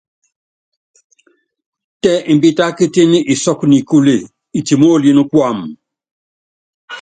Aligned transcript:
Tɛ 2.01 2.11
imbítákítíní 2.31 3.19
isɔ́kú 3.33 3.65
nikúle 3.71 4.15
itimoolíni 4.59 5.23
kuam. 5.31 5.57